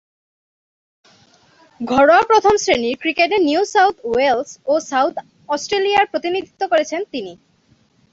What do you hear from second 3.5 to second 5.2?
south Wales ও south